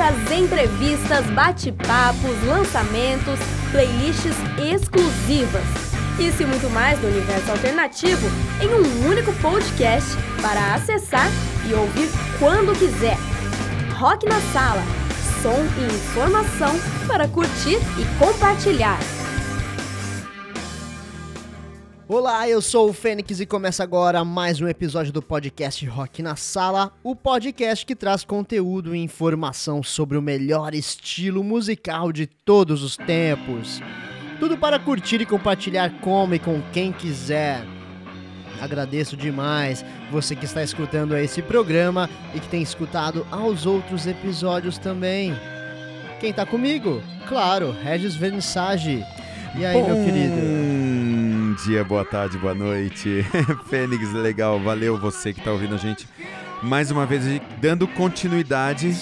[0.00, 3.38] dicas, entrevistas, bate-papos, lançamentos,
[3.70, 5.62] playlists exclusivas.
[6.18, 8.26] Isso e muito mais do universo alternativo
[8.62, 11.28] em um único podcast para acessar
[11.68, 12.08] e ouvir
[12.38, 13.16] quando quiser.
[13.98, 14.82] Rock na Sala
[15.42, 16.74] som e informação
[17.06, 18.98] para curtir e compartilhar.
[22.12, 26.34] Olá, eu sou o Fênix e começa agora mais um episódio do podcast Rock na
[26.34, 32.82] Sala, o podcast que traz conteúdo e informação sobre o melhor estilo musical de todos
[32.82, 33.80] os tempos.
[34.40, 37.64] Tudo para curtir e compartilhar como e com quem quiser.
[38.60, 44.78] Agradeço demais você que está escutando esse programa e que tem escutado aos outros episódios
[44.78, 45.32] também.
[46.18, 47.00] Quem está comigo?
[47.28, 49.06] Claro, Regis Vernissage.
[49.56, 50.99] E aí, Bom meu querido?
[51.50, 53.26] Bom dia, boa tarde, boa noite.
[53.68, 56.06] Fênix, legal, valeu você que está ouvindo a gente.
[56.62, 57.24] Mais uma vez,
[57.60, 58.94] dando continuidade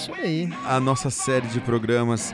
[0.65, 2.33] à nossa série de programas,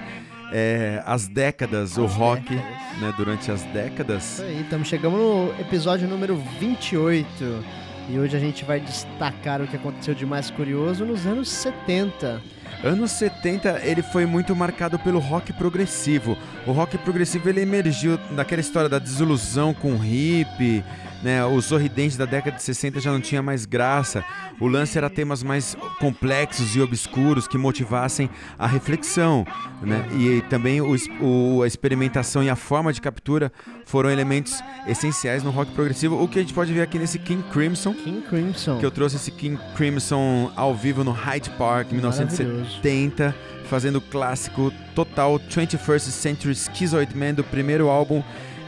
[0.54, 2.98] é, as décadas, o As rock, décadas.
[3.02, 4.24] né, durante as décadas.
[4.36, 7.66] Isso aí, estamos chegando no episódio número 28.
[8.10, 12.42] E hoje a gente vai destacar o que aconteceu de mais curioso nos anos 70.
[12.84, 16.38] Anos 70, ele foi muito marcado pelo rock progressivo.
[16.68, 20.84] O rock progressivo ele emergiu daquela história da desilusão com o hip,
[21.24, 21.44] né?
[21.46, 24.24] O sorridente da década de 60 já não tinha mais graça.
[24.60, 29.46] O lance era temas mais complexos e obscuros que motivassem a reflexão,
[29.82, 30.06] né?
[30.14, 33.52] E também o o- a experimentação e a forma de captura
[33.86, 36.22] foram elementos essenciais no rock progressivo.
[36.22, 38.78] O que a gente pode ver aqui nesse King Crimson, King Crimson.
[38.80, 43.36] que eu trouxe esse King Crimson ao vivo no Hyde Park em 1970,
[43.70, 48.24] fazendo o clássico total 21st Century Schizoid Man do primeiro álbum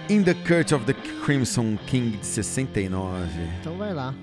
[0.09, 3.27] In the Curse of the Crimson King de 69.
[3.59, 4.13] Então vai lá.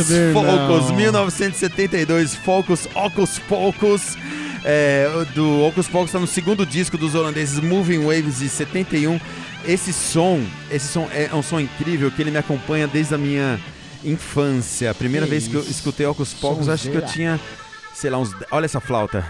[0.00, 0.68] Isso, irmão.
[0.68, 4.16] Focus, 1972, Focus, Ocus Pocus.
[4.62, 9.18] É, do Ocus Pocus está no segundo disco dos holandeses Moving Waves de 71.
[9.66, 13.58] Esse som, esse som é um som incrível que ele me acompanha desde a minha
[14.04, 14.90] infância.
[14.90, 15.70] A primeira Que vez que eu isso.
[15.70, 17.40] escutei Ocus Pocus, acho que eu tinha,
[17.94, 18.34] sei lá, uns.
[18.50, 19.24] Olha essa flauta.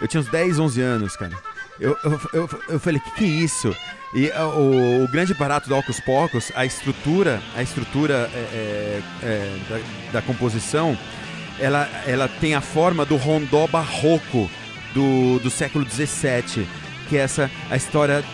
[0.00, 1.32] Eu tinha uns 10, 11 anos, cara.
[1.80, 3.74] Eu, eu, eu, eu falei, que que é isso?
[4.14, 9.02] E ah, o, o grande barato do Ocus Pocus, a estrutura, a estrutura é, é,
[9.22, 10.96] é, da, da composição,
[11.58, 14.50] ela, ela tem a forma do rondó barroco
[14.94, 16.66] do, do século XVII,
[17.08, 18.24] que é essa a história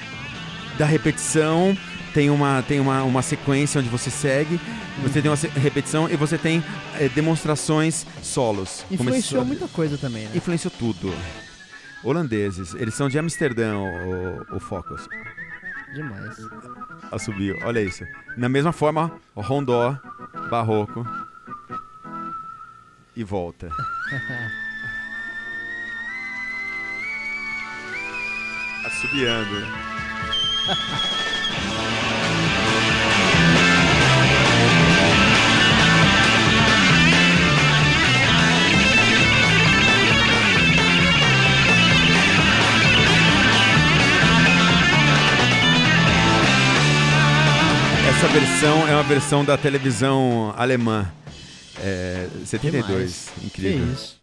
[0.79, 1.77] da repetição.
[2.13, 4.61] Tem uma, tem uma, uma sequência onde você segue,
[5.03, 6.63] você tem uma repetição e você tem
[7.01, 8.85] eh, demonstrações solos.
[8.89, 10.31] Influenciou Começou- muita coisa também, né?
[10.33, 11.13] Influenciou tudo.
[12.05, 15.09] Holandeses, eles são de Amsterdã, o, o Focus.
[15.95, 16.37] Demais.
[17.13, 18.05] Assobio, olha isso.
[18.37, 19.97] Na mesma forma, rondó,
[20.51, 21.07] barroco
[23.15, 23.69] e volta.
[28.85, 29.55] Assobiando.
[48.25, 51.13] Essa versão é uma versão da televisão alemã.
[51.79, 52.89] É, 72.
[52.89, 53.29] Demais.
[53.45, 53.87] Incrível.
[53.87, 54.19] Que isso.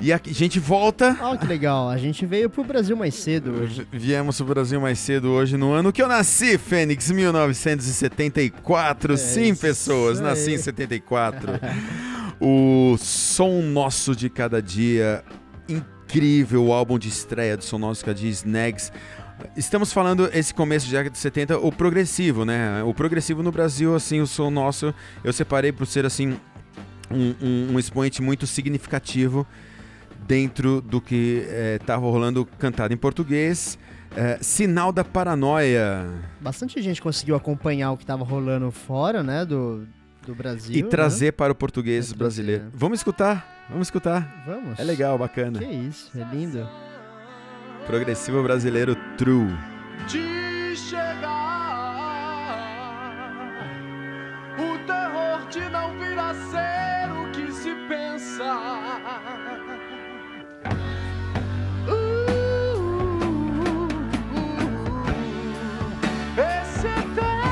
[0.00, 1.18] E a gente volta.
[1.20, 3.84] Olha que legal, a gente veio pro Brasil mais cedo hoje.
[3.90, 9.16] Viemos pro Brasil mais cedo hoje, no ano que eu nasci, Fênix, 1974.
[9.16, 10.60] Sim, isso pessoas, nasci em aí.
[10.60, 11.48] 74.
[12.40, 15.24] o Som Nosso de Cada Dia,
[15.68, 18.92] incrível, o álbum de estreia do Som Nosso de Cada Dia, Snags.
[19.56, 22.82] Estamos falando esse começo de década de 70, o progressivo, né?
[22.82, 26.36] O progressivo no Brasil, assim, o Som Nosso, eu separei por ser, assim,
[27.10, 29.46] um, um, um expoente muito significativo
[30.26, 31.46] dentro do que
[31.80, 33.78] estava rolando cantado em português.
[34.16, 36.06] É, Sinal da Paranoia.
[36.40, 39.86] Bastante gente conseguiu acompanhar o que tava rolando fora, né, do,
[40.24, 40.74] do Brasil.
[40.76, 40.88] e né?
[40.88, 42.64] trazer para o português trazer, brasileiro.
[42.64, 42.70] né?
[42.72, 43.66] Vamos escutar?
[43.68, 44.44] Vamos escutar.
[44.46, 44.78] Vamos.
[44.78, 45.58] É legal, bacana.
[45.58, 46.68] Que isso, é lindo.
[47.86, 49.54] Progressivo brasileiro true.
[50.08, 51.34] de chegar.
[54.58, 58.56] O terror de não vir a ser o que se pensa.
[61.86, 62.26] Uh,
[66.38, 67.44] esse eterno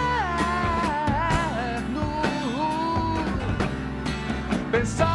[4.71, 5.12] pensar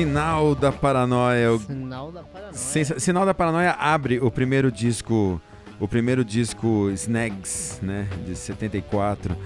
[0.00, 1.58] Sinal da Paranoia.
[1.58, 2.54] Sinal da paranoia.
[2.54, 5.38] Sinal da Paranoia abre o primeiro disco,
[5.78, 9.36] o primeiro disco Snags, né, de 74.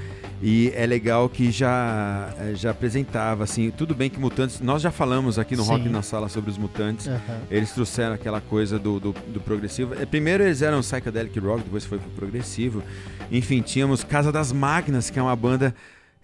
[0.40, 4.92] E é legal que já eh, já apresentava assim, tudo bem que Mutantes, nós já
[4.92, 5.70] falamos aqui no Sim.
[5.70, 7.08] Rock na Sala sobre os Mutantes.
[7.08, 7.40] Aham.
[7.50, 9.94] Eles trouxeram aquela coisa do, do, do progressivo.
[9.94, 12.80] Eh, Primeiro eles eram psychedelic rock, depois foi pro progressivo.
[13.28, 15.75] Enfim, tínhamos Casa das Máquinas, que é uma banda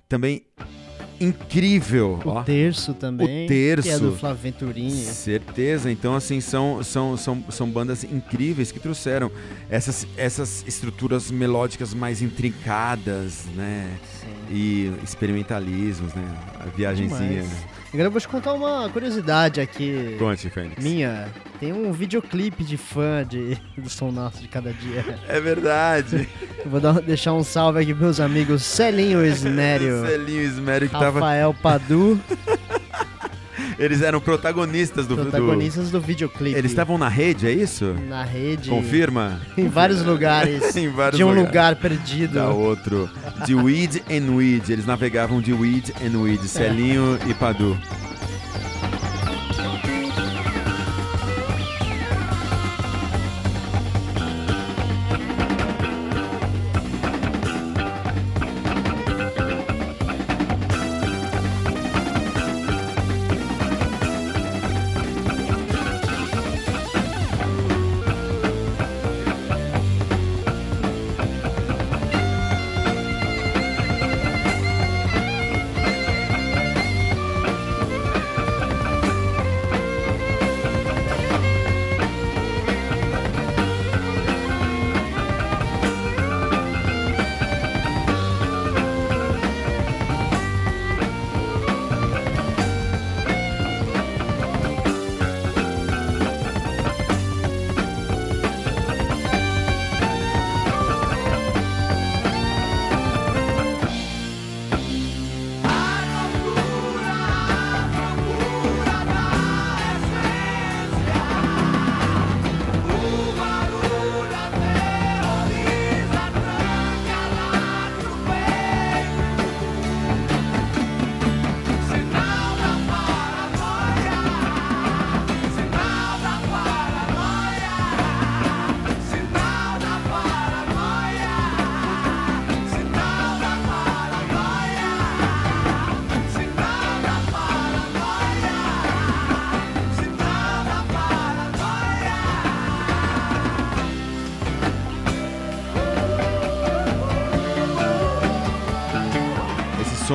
[0.08, 0.44] também
[1.20, 2.18] incrível.
[2.24, 2.42] O ó.
[2.42, 3.44] terço também.
[3.44, 3.88] O Terço.
[3.88, 4.90] Que é do Flávio Venturini.
[4.90, 5.90] Certeza.
[5.90, 9.30] Então, assim, são, são, são, são bandas incríveis que trouxeram
[9.68, 13.90] essas, essas estruturas melódicas mais intrincadas, né?
[14.20, 14.54] Sim.
[14.54, 16.24] E experimentalismos, né?
[16.58, 17.42] A viagenzinha.
[17.42, 17.79] Demais.
[17.92, 20.14] Agora eu vou te contar uma curiosidade aqui.
[20.18, 20.82] Conte, Fênix.
[20.82, 21.28] Minha.
[21.58, 25.04] Tem um videoclipe de fã de, do Som Nosso de Cada Dia.
[25.28, 26.28] É verdade.
[26.64, 30.92] Eu vou dar- deixar um salve aqui pros meus amigos Celinho Isnério, Celinho Ismério que
[30.92, 31.18] tava.
[31.18, 32.18] Rafael Padu,
[33.80, 36.56] Eles eram protagonistas do do- protagonistas do videoclipe.
[36.56, 37.94] Eles estavam na rede, é isso?
[38.08, 38.68] na rede.
[38.68, 39.40] Confirma?
[39.56, 40.76] Em vários lugares.
[40.76, 41.48] em vários de um lugares.
[41.48, 42.34] lugar perdido.
[42.34, 43.08] Da outro.
[43.46, 44.68] De Weed and Weed.
[44.70, 46.42] Eles navegavam de Weed and Weed.
[46.46, 47.76] Celinho e Padu.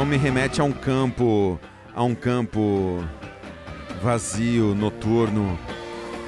[0.05, 1.59] Som me remete a um campo,
[1.95, 3.03] a um campo
[4.03, 5.57] vazio, noturno,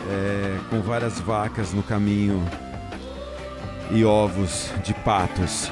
[0.10, 2.44] é, com várias vacas no caminho
[3.92, 5.72] e ovos de patos.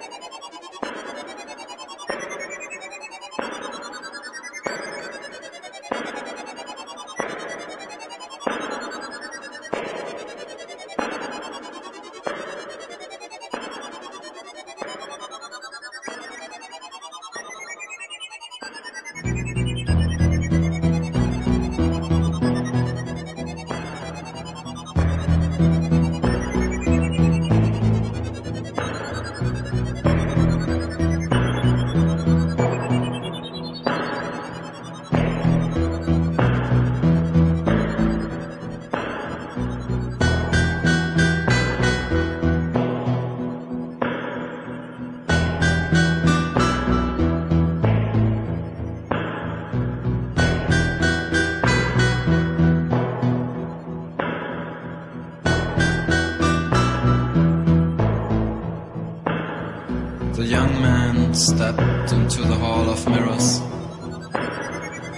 [60.51, 63.61] young man stepped into the hall of mirrors,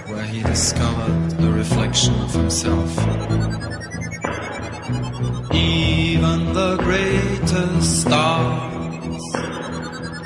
[0.08, 2.90] where he discovered a reflection of himself.
[5.52, 9.24] Even the greatest stars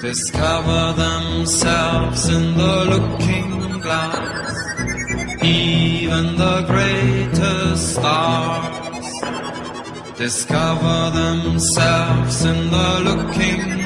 [0.03, 4.57] discover themselves in the looking glass.
[5.43, 9.09] Even the greatest stars
[10.19, 13.78] discover themselves in the looking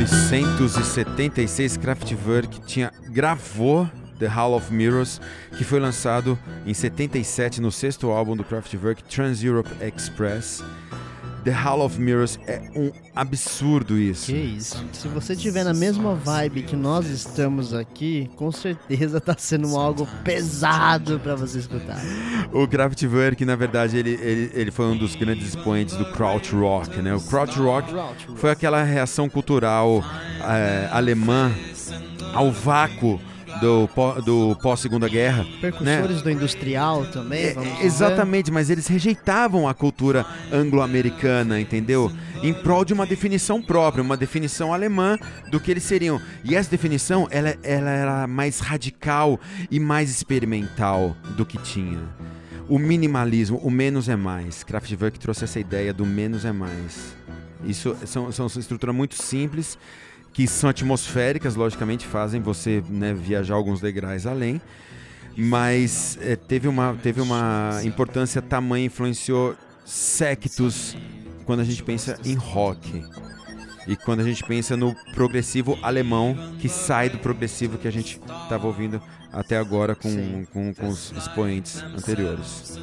[0.00, 3.86] 1976, Kraftwerk tinha gravou
[4.18, 5.20] The Hall of Mirrors,
[5.58, 10.64] que foi lançado em 77 no sexto álbum do Kraftwerk, Trans Europe Express.
[11.44, 14.26] The Hall of Mirrors é um absurdo isso.
[14.26, 14.84] Que isso.
[14.92, 20.06] Se você tiver na mesma vibe que nós estamos aqui, com certeza tá sendo algo
[20.22, 22.00] pesado pra você escutar.
[22.52, 27.14] O Kraftwerk, na verdade, ele, ele, ele foi um dos grandes expoentes do krautrock, né?
[27.14, 27.92] O krautrock
[28.36, 30.04] foi aquela reação cultural
[30.42, 31.52] é, alemã
[32.34, 33.20] ao vácuo
[33.60, 35.46] do, pó- do pós-segunda guerra.
[35.60, 37.84] Percussores do industrial também, É, dizer.
[37.84, 42.10] exatamente, mas eles rejeitavam a cultura anglo-americana, entendeu?
[42.42, 45.18] Em prol de uma definição própria, uma definição alemã
[45.50, 46.20] do que eles seriam.
[46.42, 49.38] E essa definição, ela, ela era mais radical
[49.70, 52.00] e mais experimental do que tinha.
[52.68, 54.62] O minimalismo, o menos é mais.
[54.64, 57.14] Kraftwerk trouxe essa ideia do menos é mais.
[57.64, 59.76] Isso são, são estruturas muito simples,
[60.32, 64.60] que são atmosféricas, logicamente, fazem você né, viajar alguns degraus além
[65.36, 70.96] mas eh, teve, uma, teve uma importância tamanha, influenciou sectos
[71.44, 73.04] quando a gente pensa em rock.
[73.86, 78.20] E quando a gente pensa no progressivo alemão, que sai do progressivo que a gente
[78.42, 79.00] estava ouvindo
[79.32, 82.78] até agora com, com, com os expoentes anteriores.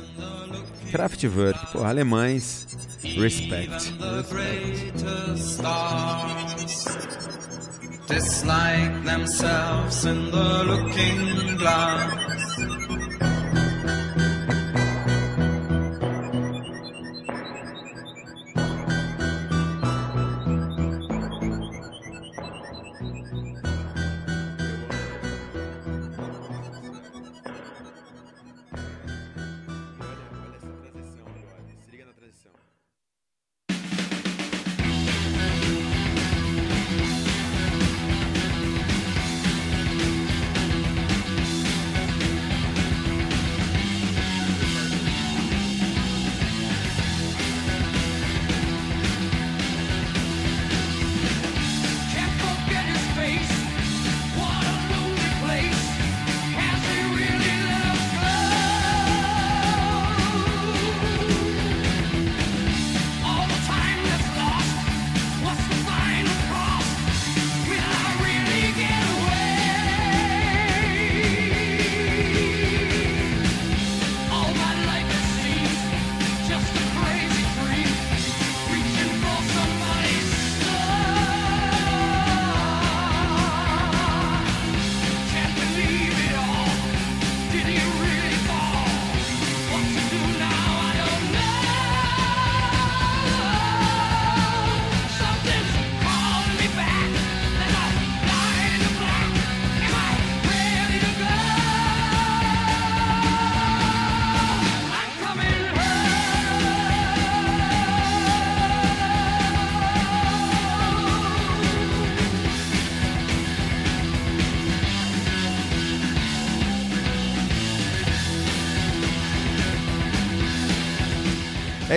[0.92, 2.68] Kraftwerk, pô, alemães,
[3.02, 3.94] respect.
[4.30, 5.62] greatest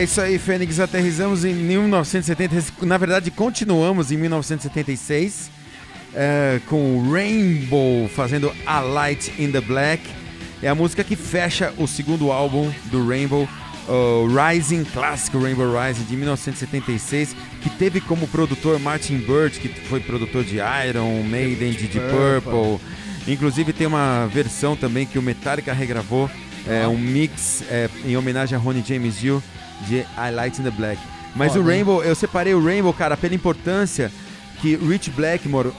[0.00, 0.80] É isso aí, Fênix.
[0.80, 2.86] Aterrizamos em 1970.
[2.86, 5.50] Na verdade, continuamos em 1976
[6.14, 10.02] é, com Rainbow fazendo A Light in the Black.
[10.62, 13.46] É a música que fecha o segundo álbum do Rainbow,
[13.86, 20.00] o Rising, clássico Rainbow Rising de 1976, que teve como produtor Martin Bird, que foi
[20.00, 22.80] produtor de Iron Maiden, de Deep Purple.
[23.28, 26.30] Inclusive tem uma versão também que o Metallica regravou,
[26.66, 29.42] é, um mix é, em homenagem a Ronnie James Dio
[29.86, 31.00] de I Light in the Black.
[31.34, 34.10] Mas o Rainbow, eu separei o Rainbow, cara, pela importância
[34.60, 35.70] que Rich Blackmore,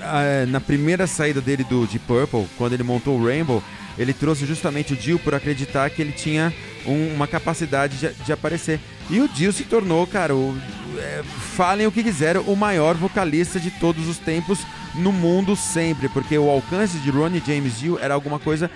[0.00, 3.62] ah, na primeira saída dele do Deep Purple, quando ele montou o Rainbow,
[3.98, 6.52] ele trouxe justamente o Dio por acreditar que ele tinha
[6.86, 8.78] um- uma capacidade de, de aparecer.
[9.10, 10.56] E o Dio se tornou, cara, o,
[10.98, 11.22] é,
[11.56, 14.60] falem o que quiserem, o maior vocalista de todos os tempos
[14.94, 18.70] no mundo sempre, porque o alcance de Ronnie James Dio era alguma coisa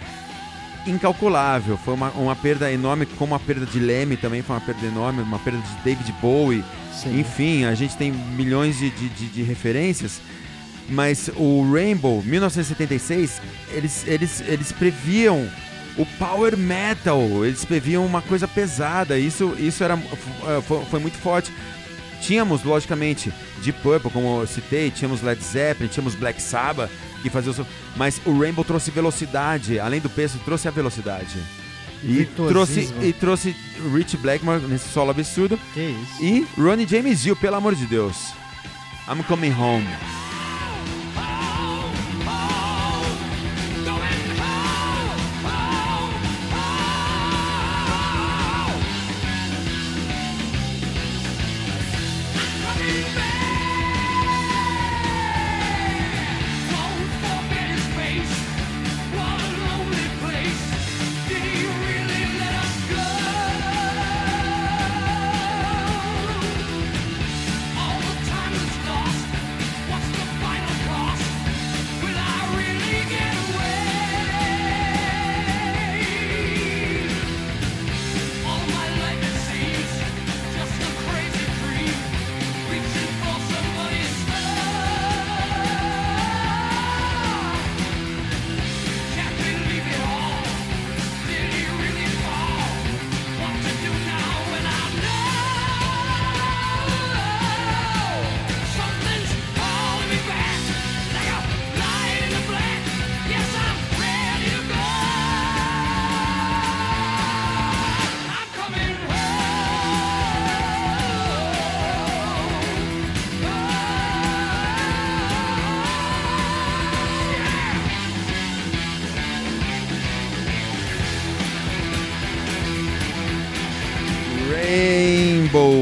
[0.87, 1.77] incalculável.
[1.77, 5.23] Foi uma, uma perda enorme, como a perda de Leme também foi uma perda enorme,
[5.23, 6.65] uma perda de David Bowie.
[6.93, 7.21] Sim.
[7.21, 10.21] Enfim, a gente tem milhões de, de, de- de referências.
[10.89, 13.41] Mas o Rainbow, 1976,
[13.73, 15.49] eles, eles, eles previam
[15.97, 19.19] o power metal, eles previam uma coisa pesada.
[19.19, 19.97] Isso, isso era,
[20.67, 21.51] foi, foi muito forte.
[22.25, 23.31] Tínhamos, logicamente,
[23.63, 26.91] Deep Purple, como eu citei, tínhamos Led Zeppelin, tínhamos Black Sabbath,
[27.23, 27.67] que fazia o...
[27.97, 31.39] Mas o Rainbow trouxe velocidade, além do peso, trouxe a velocidade.
[32.03, 33.05] E trouxe, Virtuosismo.
[33.05, 33.57] e trouxe
[33.95, 35.59] Rich Blackmore nesse solo absurdo.
[35.75, 36.25] Que isso.
[36.25, 38.33] E Ronnie James Dio, pelo amor de Deus.
[39.07, 39.87] I'm coming home.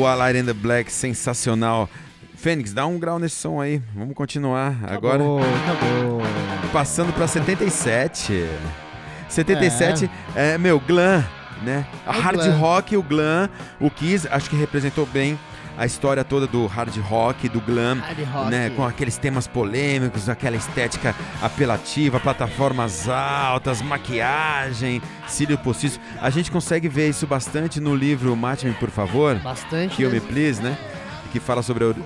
[0.02, 1.88] Rainbow, A Light in the Black, sensacional.
[2.36, 3.80] Fênix, dá um grau nesse som aí.
[3.94, 4.76] Vamos continuar.
[4.82, 6.22] Agora, Acabou, acabou.
[6.72, 8.48] passando pra 77.
[9.28, 11.24] 77, é, meu, glam,
[11.62, 11.86] né?
[12.06, 12.58] A É o hard glam.
[12.58, 13.48] rock, o glam,
[13.80, 15.38] o Kiss, acho que representou bem
[15.76, 18.50] a história toda do hard rock, do glam, rock.
[18.50, 18.70] né?
[18.70, 26.00] Com aqueles temas polêmicos, aquela estética apelativa, plataformas altas, maquiagem, cílio postiço.
[26.20, 29.36] A gente consegue ver isso bastante no livro Mate-me, por favor.
[29.36, 29.96] Bastante.
[29.96, 30.20] Kill Me.
[30.20, 30.76] Please, né?
[31.32, 31.98] Que fala sobre rock.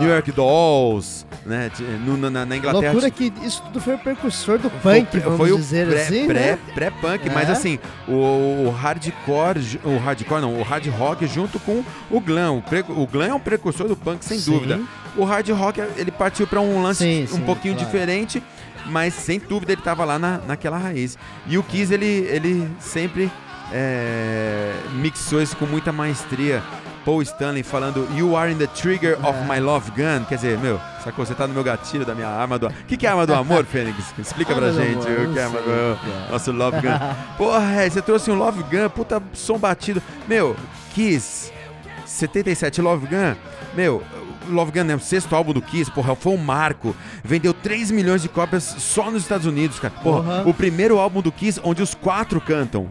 [0.00, 1.70] New York Dolls, né?
[2.04, 2.92] No- na, na Inglaterra.
[2.92, 6.02] Loucura que isso tudo foi o precursor do punk, Foi- vamos foi o dizer pré,
[6.02, 6.58] assim, pré, né?
[6.74, 7.32] pré-punk, É.
[7.32, 12.58] mas assim, o, o hardcore, o hardcore não, o hard rock junto com o glam.
[12.58, 14.50] O, pre- o glam é um precursor do punk, sem Sim.
[14.50, 14.80] dúvida.
[15.16, 17.88] O hard rock, ele partiu para um lance Sim, um sim, pouquinho claro.
[17.88, 18.42] diferente,
[18.86, 21.16] mas sem dúvida ele tava lá na, naquela raiz.
[21.46, 23.30] E o Kiss, ele, ele sempre
[23.72, 26.62] é, mixou isso com muita maestria.
[27.06, 30.24] Paul Stanley falando You are in the trigger of my love gun.
[30.28, 31.24] Quer dizer, meu, sacou?
[31.24, 32.66] Você tá no meu gatilho da minha arma do...
[32.66, 34.12] O que, que é a arma do amor, Fênix?
[34.18, 36.88] Explica pra gente amor, o que é a arma do nosso Love Gun.
[37.38, 40.02] Porra, você trouxe um Love Gun, puta som batido.
[40.26, 40.56] Meu,
[40.92, 41.52] Kiss,
[42.04, 43.36] 77 Love Gun.
[43.76, 44.02] Meu,
[44.48, 46.92] Love Gun é o sexto álbum do Kiss, porra, foi um marco.
[47.22, 49.94] Vendeu 3 milhões de cópias só nos Estados Unidos, cara.
[50.02, 50.48] Porra, Porra.
[50.50, 52.88] o primeiro álbum do Kiss onde os quatro cantam.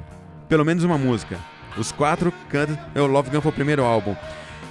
[0.48, 1.38] Pelo menos uma música.
[1.78, 2.78] Os quatro cantam.
[2.94, 4.16] Meu, Love Gun foi o primeiro álbum.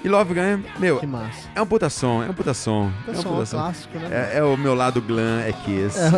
[0.03, 1.47] E Love Gun, meu, Que massa.
[1.55, 2.91] é um puta som, é um puta som.
[3.07, 3.57] é um Puta som, puta som.
[3.57, 4.31] clássico, né?
[4.33, 5.97] É, é o meu lado glam, é Kiss.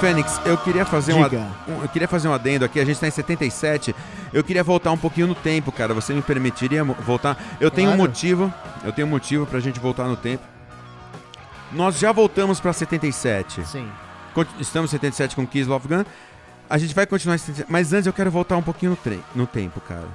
[0.00, 1.36] Fênix, eu queria fazer um, ad-
[1.68, 3.94] um- eu queria fazer um adendo aqui, a gente tá em 77.
[4.32, 5.94] Eu queria voltar um pouquinho no tempo, cara.
[5.94, 7.36] Você me permitiria voltar?
[7.60, 8.52] Eu tenho um motivo,
[8.84, 10.42] eu tenho um motivo pra gente voltar no tempo.
[11.72, 13.66] Nós já voltamos pra 77.
[13.66, 13.88] Sim.
[14.60, 16.04] Estamos em 77 com Kiss Love Gun.
[16.68, 19.22] A gente vai continuar em 77, mas antes eu quero voltar um pouquinho no, tre-
[19.34, 20.08] no tempo, cara.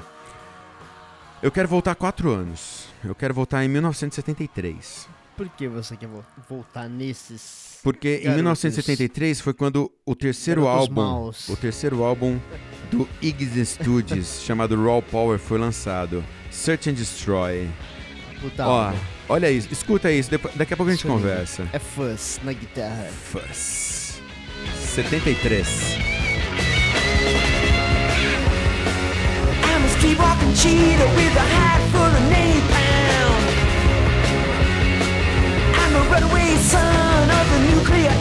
[1.42, 2.86] Eu quero voltar quatro anos.
[3.04, 5.08] Eu quero voltar em 1973.
[5.36, 7.71] Por que você quer vo- voltar nesses.
[7.84, 8.36] Porque em Garotos.
[8.36, 11.50] 1973 foi quando o terceiro Garotos álbum, maus.
[11.50, 12.40] o terceiro álbum
[12.92, 16.24] do Iggy Studios, chamado Raw Power, foi lançado.
[16.52, 17.68] Search and Destroy.
[18.42, 18.94] Puta Ó,
[19.30, 21.14] olha isso, escuta isso, depois- daqui a pouco a gente Isso aí.
[21.22, 21.68] conversa.
[21.74, 23.08] É fuzz na guitarra.
[23.32, 24.20] Fuss.
[24.76, 25.68] 73.
[29.64, 32.61] I'm a streetwalking cheetah with a hat full of napalm.
[35.94, 38.12] I'm runaway son of the nuclear.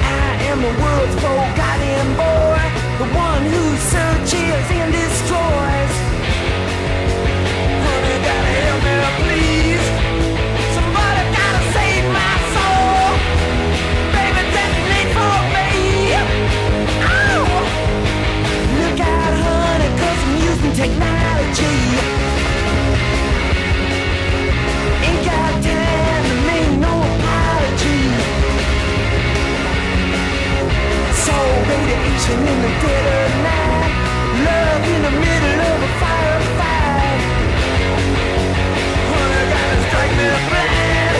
[0.00, 2.62] I am the world's forgotten boy,
[3.02, 5.57] the one who searches and destroys.
[32.28, 33.92] Radiation in the dead of night.
[34.44, 37.20] Love in the middle of a firefight.
[39.10, 41.16] Honey, gotta strike me blind.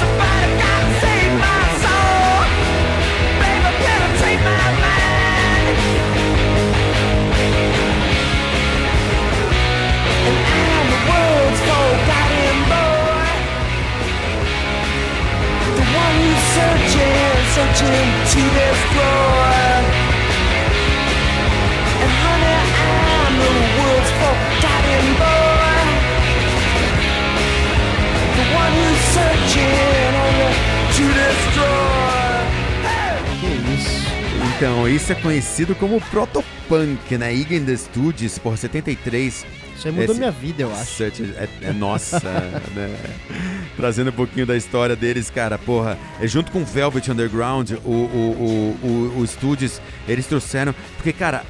[0.00, 2.44] Somebody gotta save my soul.
[3.40, 5.76] Baby, penetrate my mind.
[10.26, 11.60] And I'm the world's
[12.70, 12.98] boy.
[15.76, 16.22] The one
[16.54, 19.59] searching, searching to destroy.
[34.60, 37.32] Então, isso é conhecido como protopunk, né?
[37.32, 39.46] Iggy and the Studios, por 73.
[39.74, 41.02] Isso aí mudou Esse- minha vida, eu acho.
[41.02, 42.20] É, é nossa,
[42.76, 42.94] né?
[43.74, 45.96] Trazendo um pouquinho da história deles, cara, porra.
[46.20, 50.74] É junto com o Velvet Underground, o, o, o, o, o Studios, eles trouxeram.
[50.96, 51.42] Porque, cara,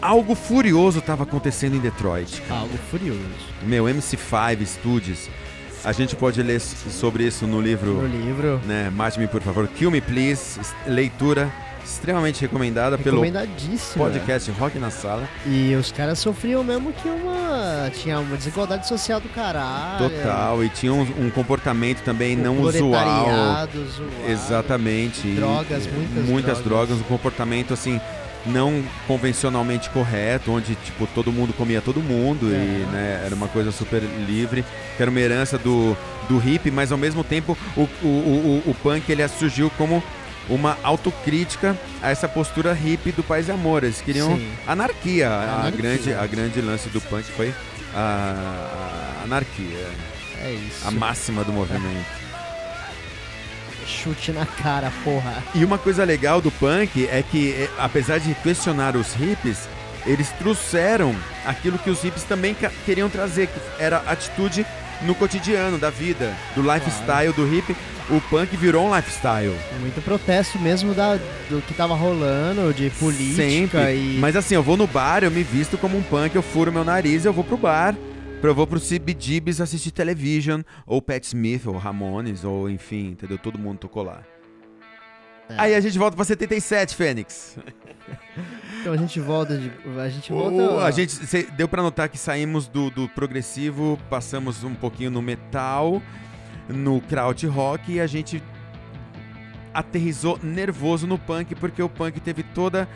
[0.00, 2.40] algo furioso tava acontecendo em Detroit.
[2.48, 3.18] Algo furioso.
[3.64, 5.28] Meu, MC5 Studios.
[5.82, 8.60] A gente pode ler sobre isso no livro, No livro.
[8.64, 8.88] né?
[8.94, 9.66] Mate-me, por favor.
[9.66, 10.60] Kill Me Please.
[10.86, 11.52] Leitura
[11.84, 13.22] extremamente recomendada pelo
[13.96, 15.28] podcast Rock na Sala.
[15.46, 17.90] E os caras sofriam mesmo que uma.
[17.92, 20.08] Tinha uma desigualdade social do caralho.
[20.10, 23.24] Total, e tinha um, um comportamento também não usual.
[23.26, 23.86] zoado,
[24.26, 25.26] Exatamente.
[25.28, 26.88] e- Drogas, muitas muitas drogas.
[26.88, 28.00] drogas, um comportamento assim
[28.46, 32.56] não convencionalmente correto, onde tipo todo mundo comia todo mundo É.
[32.56, 34.62] e né, era uma coisa super livre,
[34.96, 35.96] que era uma herança do,
[36.28, 40.02] do hip, mas ao mesmo tempo o, o, o, o- o punk ele surgiu como
[40.48, 43.84] uma autocrítica a essa postura hippie do paz e amor.
[43.84, 44.50] Eles queriam Sim.
[44.66, 45.28] anarquia.
[45.30, 45.80] A Anarquia.
[45.82, 47.54] grande, a grande lance do punk foi
[47.94, 49.86] a, a anarquia,
[50.42, 50.86] É isso.
[50.86, 52.04] a máxima do movimento.
[53.86, 55.42] Chute na cara, porra.
[55.54, 59.68] E uma coisa legal do punk é que, eh, apesar de questionar os hippies,
[60.06, 61.14] eles trouxeram
[61.46, 64.66] aquilo que os hippies também queriam trazer, que era atitude
[65.02, 67.76] no cotidiano da vida, do lifestyle do hippie.
[68.10, 69.54] O punk virou um lifestyle.
[69.80, 71.16] Muito protesto mesmo da,
[71.48, 73.94] do que tava rolando, de política Sempre.
[73.94, 74.18] e.
[74.18, 76.84] Mas assim, eu vou no bar, eu me visto como um punk, eu furo meu
[76.84, 77.94] nariz, eu vou pro bar.
[78.42, 83.38] Eu vou pro CBGBs assistir television, ou Pat Smith, ou Ramones, ou enfim, entendeu?
[83.38, 84.20] Todo mundo tocou lá.
[85.48, 85.54] É.
[85.58, 87.58] Aí a gente volta pra 77, Fênix.
[88.80, 89.70] Então a gente volta de.
[89.98, 90.84] A gente volta.
[90.84, 95.22] a gente cê- deu pra notar que saímos do, do progressivo, passamos um pouquinho no
[95.22, 96.02] metal,
[96.68, 98.42] no kraut rock e a gente
[99.72, 102.88] aterrizou nervoso no punk porque o punk teve toda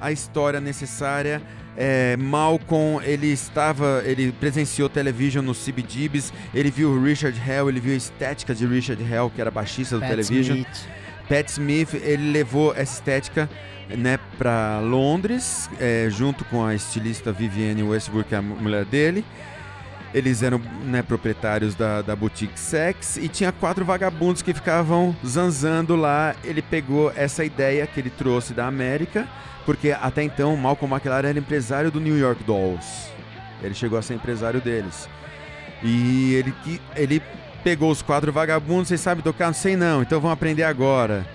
[0.00, 1.40] a história necessária.
[1.76, 7.80] É, Malcolm, ele estava, ele presenciou television no CBGBs, ele viu o Richard Hell, ele
[7.80, 10.56] viu a estética de Richard Hell, que era baixista do Pat television.
[10.58, 10.88] Smith.
[11.28, 13.48] Pat Smith, ele levou essa estética
[13.88, 18.84] né, para Londres, é, junto com a estilista Vivienne Westbrook, que é a mu- mulher
[18.84, 19.24] dele.
[20.12, 25.96] Eles eram né, proprietários da, da boutique Sex e tinha quatro vagabundos que ficavam zanzando
[25.96, 26.36] lá.
[26.44, 29.26] Ele pegou essa ideia que ele trouxe da América,
[29.66, 33.08] porque até então Malcolm McLaren era empresário do New York Dolls.
[33.60, 35.08] Ele chegou a ser empresário deles.
[35.82, 36.54] E ele,
[36.94, 37.20] ele
[37.64, 39.46] pegou os quatro vagabundos, vocês sabem tocar?
[39.46, 41.26] Não sei não, então vão aprender agora.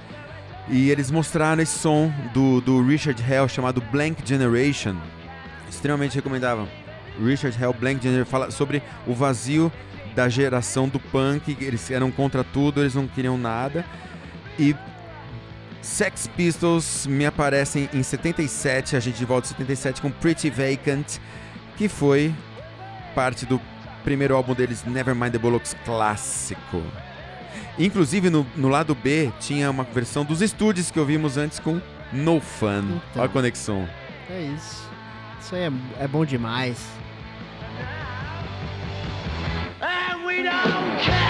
[0.70, 4.96] E eles mostraram esse som do, do Richard Hell chamado Blank Generation.
[5.68, 6.68] Extremamente recomendável.
[7.20, 9.72] Richard Hell Blank Generation fala sobre o vazio
[10.13, 11.58] da geração do punk.
[11.60, 13.84] Eles eram contra tudo, eles não queriam nada.
[14.60, 14.76] E
[15.82, 21.18] Sex Pistols me aparecem em 77, a gente volta em 77 com Pretty Vacant,
[21.76, 22.32] que foi
[23.15, 23.60] parte do
[24.04, 26.84] primeiro álbum deles, Nevermind the Bollocks clássico.
[27.78, 31.82] Inclusive no, no lado B tinha uma versão dos estúdios que ouvimos antes com
[32.12, 32.80] No Fun.
[32.80, 33.02] Então.
[33.16, 33.88] Olha a conexão.
[34.30, 34.90] É isso.
[35.40, 36.78] Isso aí é, é bom demais.
[39.82, 41.29] and we don't care.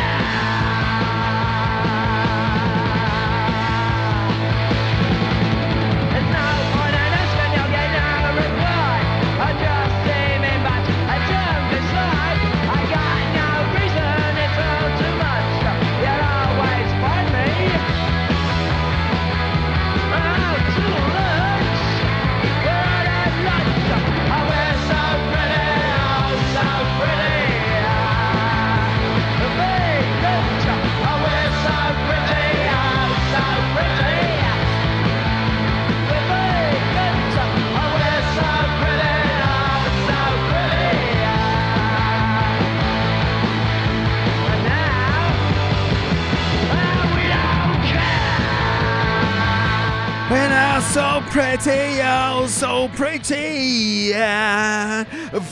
[50.94, 55.06] So pretty, oh, so pretty, yeah.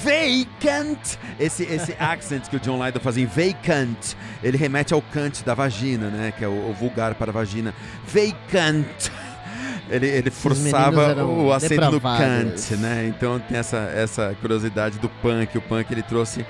[0.03, 1.17] vacant.
[1.39, 5.53] Esse, esse accent que o John Lydon fazia em vacant, ele remete ao cante da
[5.53, 6.33] vagina, né?
[6.35, 7.73] Que é o, o vulgar para a vagina.
[8.07, 9.11] Vacant.
[9.89, 12.65] Ele, ele forçava o acento do depravados.
[12.65, 13.05] cante, né?
[13.07, 15.57] Então tem essa, essa curiosidade do punk.
[15.57, 16.45] O punk ele trouxe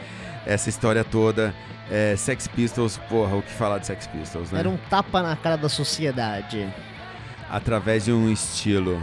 [0.46, 1.54] essa história toda.
[1.92, 4.60] É, Sex Pistols, porra, o que falar de Sex Pistols, né?
[4.60, 6.68] Era um tapa na cara da sociedade.
[7.50, 9.02] Através de um estilo,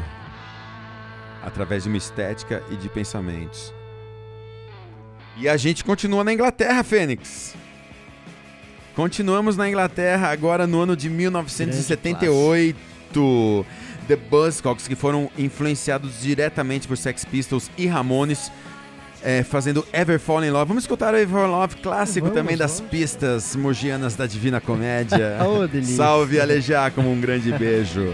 [1.42, 3.72] através de uma estética e de pensamentos.
[5.36, 7.56] E a gente continua na Inglaterra, Fênix.
[8.94, 12.76] Continuamos na Inglaterra agora no ano de 1978.
[14.06, 18.52] The Buzzcocks, que foram influenciados diretamente por Sex Pistols e Ramones,
[19.24, 20.68] é, fazendo Ever Fall in Love.
[20.68, 22.90] Vamos escutar o Ever Fall in Love, clássico Vamos, também das vamos.
[22.90, 25.38] pistas mogianas da Divina Comédia.
[25.44, 25.66] Oh.
[25.96, 28.12] Salve Alejar, como um grande beijo.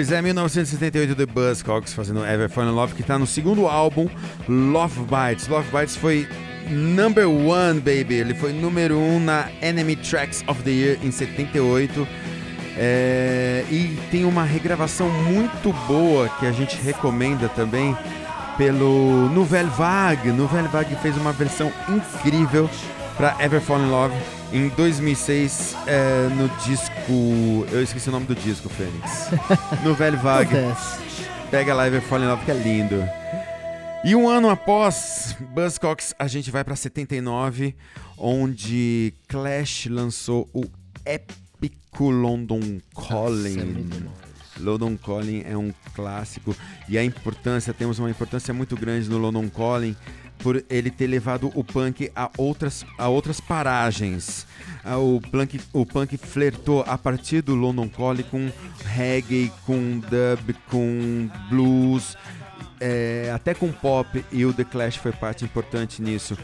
[0.00, 4.08] Pois é, 1978 The Buzzcocks fazendo Ever Fall in Love, que tá no segundo álbum,
[4.48, 5.46] Love Bites.
[5.46, 6.26] Love Bites foi
[6.70, 8.14] number one, baby.
[8.14, 12.08] Ele foi número um na Enemy Tracks of the Year em 78.
[12.78, 17.94] É, e tem uma regravação muito boa que a gente recomenda também
[18.56, 20.32] pelo Nouvelle Vague.
[20.32, 22.70] Nouvelle Vague fez uma versão incrível
[23.18, 27.66] para Ever Fall in Love em 2006 é, no disco.
[27.70, 29.28] Eu esqueci o nome do disco, Fênix.
[29.84, 30.56] Nouvelle Vague.
[30.56, 31.00] Acontece.
[31.50, 33.02] Pega lá Ever Fall in Love que é lindo.
[34.04, 37.74] E um ano após Buzzcocks, a gente vai para 79,
[38.16, 40.64] onde Clash lançou o
[41.04, 43.90] épico London Nossa, é Calling.
[43.90, 44.30] isso.
[44.58, 46.56] London Calling é um clássico
[46.88, 49.96] e a importância, temos uma importância muito grande no London Calling
[50.42, 54.46] por ele ter levado o punk a outras, a outras paragens.
[54.84, 58.50] Ah, O punk, o punk flertou a partir do London Calling com
[58.84, 62.16] reggae, com dub, com blues,
[62.80, 66.36] é, até com pop e o The Clash foi parte importante nisso.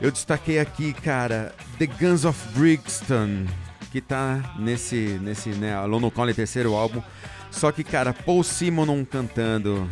[0.00, 3.46] Eu destaquei aqui, cara, The Guns of Brixton,
[3.92, 7.02] que tá nesse, nesse né, London Calling terceiro álbum.
[7.50, 9.88] Só que, cara, Paul Simonon cantando,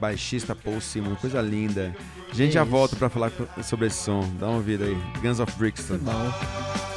[0.00, 1.94] baixista Paul Simonon, coisa linda.
[2.34, 2.70] A gente Que já isso.
[2.70, 3.30] volta pra falar
[3.62, 4.28] sobre esse som.
[4.40, 4.96] Dá uma ouvida aí.
[5.22, 5.98] Guns of Brixton.
[5.98, 6.93] Bom.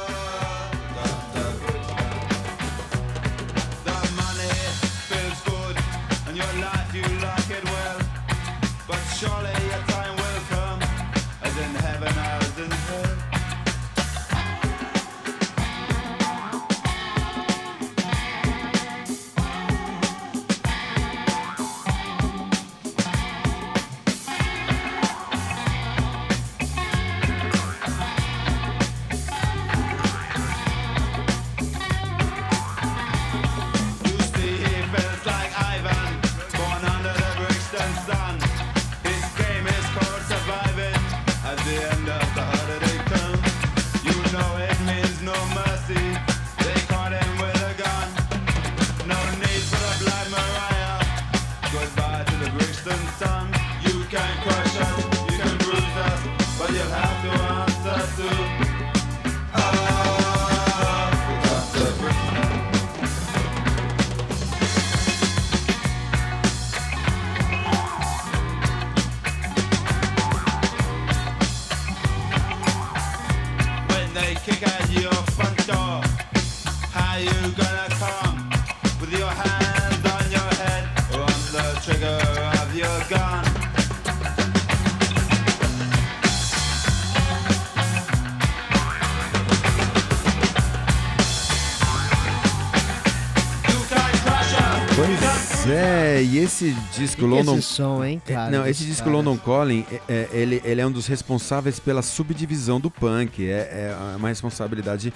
[94.98, 98.50] Pois é, e esse disco London esse som, hein, cara?
[98.50, 99.16] Não, esse disco cara?
[99.16, 103.48] London Calling, é- é- ele, ele é um dos responsáveis pela subdivisão do punk.
[103.48, 105.14] É, é uma responsabilidade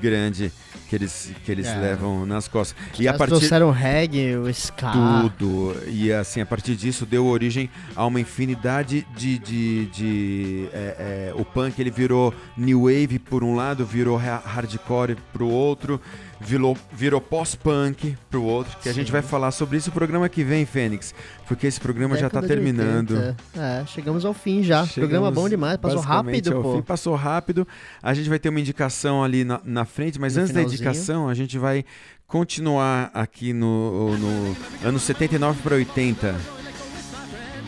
[0.00, 0.52] grande
[0.88, 1.76] que eles, que eles É.
[1.76, 2.76] levam nas costas.
[2.94, 4.92] E Eles a partir trouxeram reggae, o ska.
[4.92, 5.74] tudo.
[5.88, 9.36] E assim, a partir disso deu origem a uma infinidade de.
[9.40, 14.42] de, de é, é, o punk ele virou new wave por um lado, virou ha-
[14.44, 16.00] hardcore pro outro,
[16.44, 18.76] virou, virou pós-punk pro outro.
[18.82, 21.14] Que a gente vai falar sobre isso no programa que vem, Fênix.
[21.48, 23.12] Porque esse programa já tá Década terminando.
[23.16, 23.36] 80.
[23.56, 24.86] É, chegamos ao fim já.
[24.86, 26.76] Chegamos Programa bom demais, passou rápido, pô.
[26.76, 27.66] fim, passou rápido.
[28.02, 30.80] A gente vai ter uma indicação ali na, na frente, mas No antes da finalzinho.
[30.80, 31.84] indicação, a gente vai
[32.26, 36.34] continuar aqui no, no ano 79 para 80.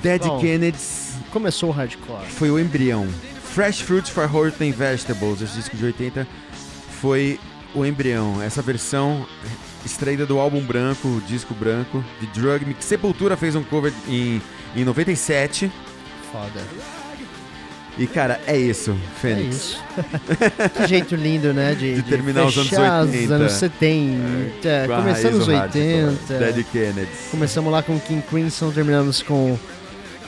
[0.02, 0.40] Dead Bom.
[0.40, 2.26] Kennedys Começou o hardcore.
[2.28, 3.06] foi o embrião.
[3.42, 6.26] Fresh Fruits for Heart and Vegetables, esse disco de 80,
[7.00, 7.40] foi
[7.76, 8.42] o embrião.
[8.42, 9.26] Essa versão
[9.84, 12.74] extraída do álbum branco, disco branco, de Drug Me.
[12.74, 14.40] que Sepultura fez um cover em,
[14.74, 15.70] em 97.
[16.32, 16.60] Foda.
[17.98, 19.54] E, cara, é isso, É Fênix.
[19.56, 19.84] isso.
[20.76, 21.74] que jeito lindo, né?
[21.74, 23.24] De, De terminar os anos fechar 80.
[23.24, 24.86] os anos 70.
[24.86, 26.04] Com a começando os do hardcore.
[26.28, 26.38] 80.
[26.38, 27.28] Dead Kennedys.
[27.30, 29.58] Começamos lá com King Crimson, terminamos com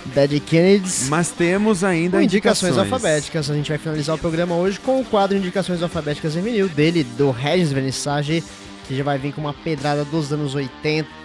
[0.07, 1.09] Dead Kennedys.
[1.09, 3.51] Mas temos ainda Com indicações, indicações alfabéticas.
[3.51, 7.05] A gente vai finalizar o programa hoje com o quadro Indicações Alfabéticas em Vinil dele,
[7.05, 8.43] do Regis Vernissage,
[8.87, 11.19] que já vai vir com uma pedrada dos anos 80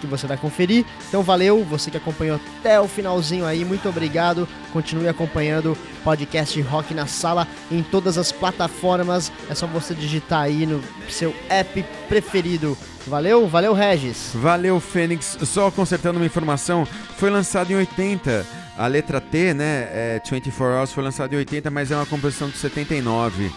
[0.00, 0.84] que você vai conferir.
[1.08, 4.48] Então valeu, você que acompanhou até o finalzinho aí, muito obrigado.
[4.72, 9.32] Continue acompanhando o podcast Rock na Sala em todas as plataformas.
[9.48, 12.76] É só você digitar aí no seu app preferido.
[13.06, 14.30] Valeu, valeu Regis.
[14.34, 15.38] Valeu, Fênix.
[15.44, 16.86] Só consertando uma informação,
[17.16, 18.46] foi lançado em 80.
[18.78, 22.48] A letra T, né, é 24 Hours, foi lançado em 80, mas é uma composição
[22.48, 23.50] de 79.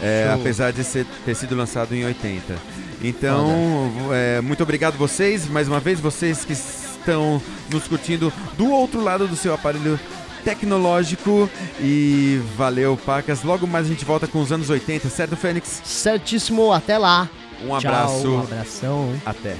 [0.00, 2.56] é, apesar de ser- ter sido lançado em 80.
[3.00, 7.40] Então, é, muito obrigado vocês, mais uma vez, vocês que estão
[7.70, 9.98] nos curtindo do outro lado do seu aparelho
[10.44, 11.48] tecnológico.
[11.80, 13.42] E valeu, pacas.
[13.44, 15.80] Logo mais a gente volta com os anos 80, certo, Fênix?
[15.84, 17.28] Certíssimo, até lá.
[17.62, 18.28] Um Tchau, abraço.
[18.28, 19.20] um abração.
[19.24, 19.56] Até.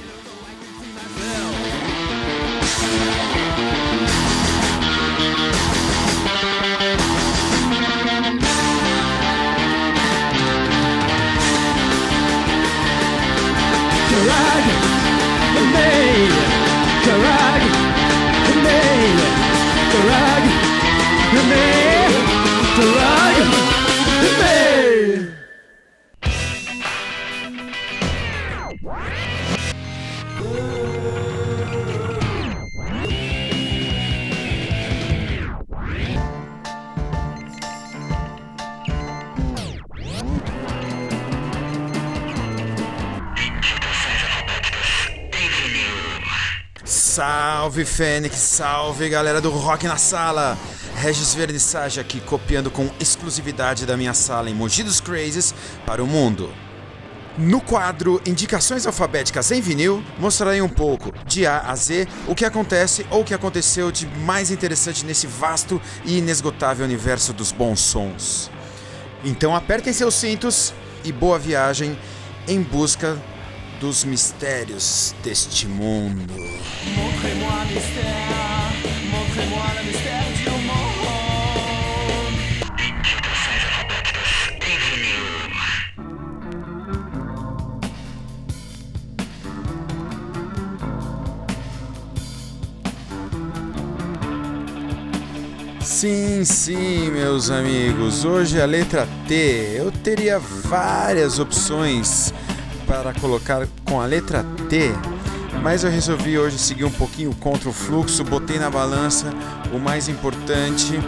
[47.75, 50.57] Salve Fênix, salve galera do Rock na Sala!
[50.95, 55.53] Regis Vernissage aqui copiando com exclusividade da minha sala em Mogi dos Crazes
[55.85, 56.53] para o mundo.
[57.37, 62.45] No quadro Indicações Alfabéticas em Vinil, mostrarei um pouco, de A a Z, o que
[62.45, 67.81] acontece ou o que aconteceu de mais interessante nesse vasto e inesgotável universo dos bons
[67.81, 68.49] sons.
[69.21, 70.73] Então apertem seus cintos
[71.03, 71.99] e boa viagem
[72.47, 73.21] em busca
[73.85, 76.33] dos mistérios deste mundo.
[95.79, 98.25] Sim, sim, meus amigos.
[98.25, 99.75] Hoje a letra T.
[99.77, 102.33] Eu teria várias opções
[102.87, 104.91] para colocar com a letra T,
[105.61, 109.33] mas eu resolvi hoje seguir um pouquinho contra o fluxo, botei na balança
[109.73, 110.99] o mais importante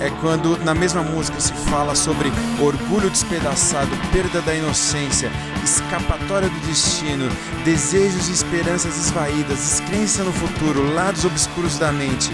[0.00, 5.30] é quando na mesma música se fala sobre orgulho despedaçado, perda da inocência,
[5.62, 7.28] escapatória do destino,
[7.64, 12.30] desejos e esperanças esvaídas, descrença no futuro, lados obscuros da mente.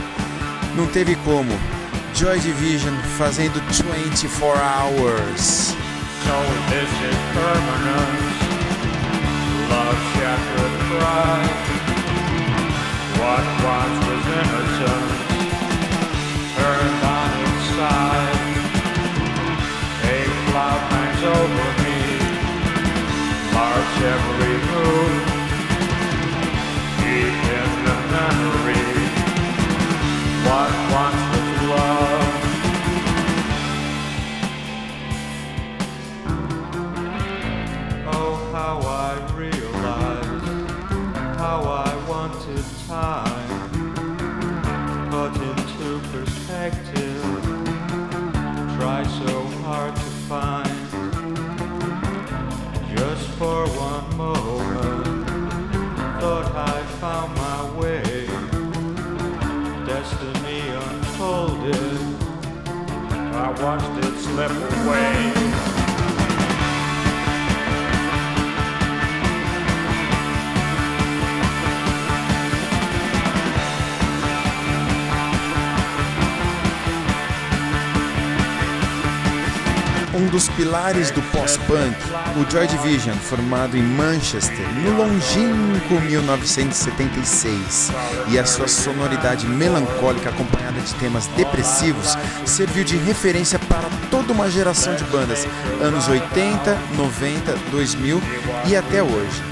[0.77, 1.51] Não teve como.
[2.15, 5.75] Joy Division fazendo 24 Hours.
[6.27, 8.46] So
[24.07, 25.25] every move.
[26.99, 27.86] Deep in
[42.87, 43.91] time
[45.11, 47.23] put into perspective.
[48.79, 50.69] Try so hard to find
[52.97, 55.29] just for one moment.
[56.21, 58.27] Thought I found my way.
[59.85, 62.01] Destiny unfolded.
[63.35, 65.36] I watched it slip away.
[80.17, 81.95] Um dos pilares do pós-punk,
[82.37, 87.93] o Joy Division, formado em Manchester no longínquo 1976,
[88.29, 94.51] e a sua sonoridade melancólica acompanhada de temas depressivos, serviu de referência para toda uma
[94.51, 95.47] geração de bandas,
[95.83, 98.23] anos 80, 90, 2000
[98.69, 99.43] e até hoje.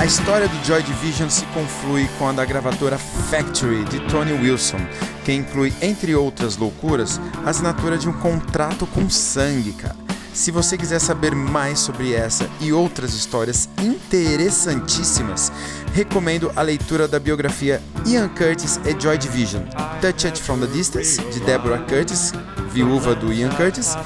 [0.00, 4.78] A história do Joy Division se conflui com a da gravadora Factory de Tony Wilson,
[5.26, 9.94] que inclui, entre outras loucuras, a assinatura de um contrato com sangue, cara.
[10.32, 15.52] Se você quiser saber mais sobre essa e outras histórias interessantíssimas,
[15.92, 19.64] recomendo a leitura da biografia Ian Curtis e Joy Division,
[20.00, 22.32] Touch It From the Distance, de Deborah Curtis,
[22.72, 23.96] viúva do Ian Curtis,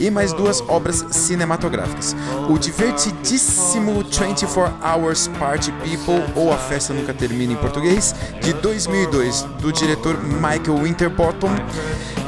[0.00, 2.16] e mais duas obras cinematográficas.
[2.48, 9.42] O divertidíssimo 24 Hours Party People, ou A Festa Nunca Termina em português, de 2002,
[9.60, 11.54] do diretor Michael Winterbottom,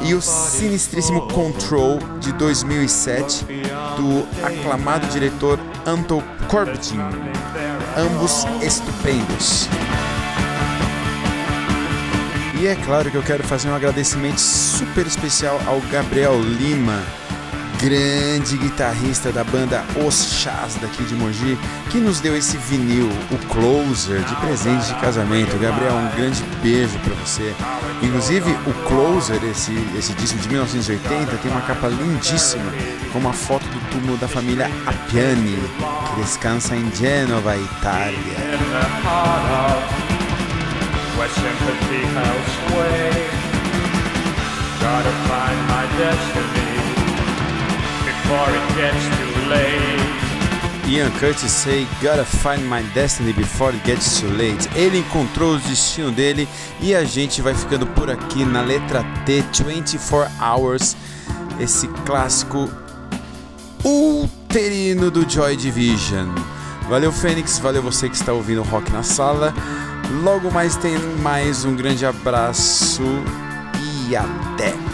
[0.03, 3.45] e o sinistríssimo Control, de 2007,
[3.97, 7.01] do aclamado diretor Anton Corbijn.
[7.97, 9.67] Ambos estupendos.
[12.59, 17.03] E é claro que eu quero fazer um agradecimento super especial ao Gabriel Lima,
[17.79, 21.55] grande guitarrista da banda Os Chás daqui de Mogi,
[21.91, 25.55] que nos deu esse vinil, o Closer, de presente de casamento.
[25.59, 27.53] Gabriel, um grande beijo pra você.
[28.01, 32.73] Inclusive, o Closer, esse, esse disco de 1980, tem uma capa lindíssima,
[33.13, 35.59] com uma foto do túmulo da família Appiani,
[36.09, 38.17] que descansa em Genova, Itália.
[41.17, 42.03] Where sympathy
[42.53, 43.09] sway.
[44.79, 46.77] Gotta find my destiny
[48.05, 50.17] before it gets too late.
[50.87, 54.69] Ian Curtis say, Gotta find my destiny before it gets too late.
[54.75, 56.47] Ele encontrou o destino dele
[56.79, 60.95] e a gente vai ficando por aqui na letra T, 24 Hours,
[61.59, 62.69] esse clássico
[63.83, 66.27] uterino do Joy Division.
[66.87, 69.53] Valeu, Fênix, valeu você que está ouvindo o Rock na Sala.
[70.09, 73.03] Logo mais tem mais um grande abraço
[74.07, 74.86] e até!